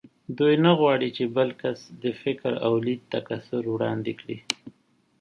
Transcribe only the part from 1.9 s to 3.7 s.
د فکر او لید تکثر